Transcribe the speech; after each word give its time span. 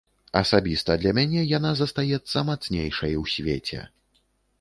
Асабіста 0.39 0.95
для 1.01 1.11
мяне 1.17 1.43
яна 1.57 1.71
застаецца 1.81 2.43
мацнейшай 2.49 3.13
у 3.21 3.29
свеце. 3.35 3.83